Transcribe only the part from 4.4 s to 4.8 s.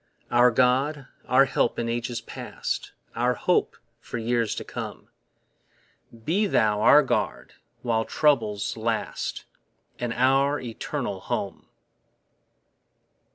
to